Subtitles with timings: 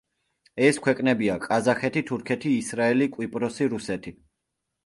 [0.67, 4.19] ეს ქვეყნებია: ყაზახეთი, თურქეთი, ისრაელი, კვიპროსი, რუსეთი.